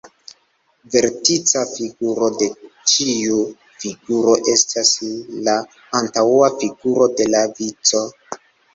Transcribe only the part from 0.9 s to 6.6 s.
Vertica figuro de ĉiu figuro estas la antaŭa